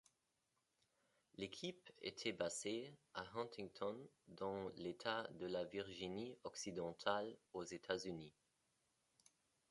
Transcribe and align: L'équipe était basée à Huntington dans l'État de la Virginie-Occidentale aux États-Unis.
L'équipe 1.37 1.91
était 2.01 2.31
basée 2.31 2.97
à 3.13 3.23
Huntington 3.35 3.95
dans 4.29 4.69
l'État 4.69 5.27
de 5.33 5.45
la 5.45 5.63
Virginie-Occidentale 5.65 7.37
aux 7.53 7.65
États-Unis. 7.65 8.33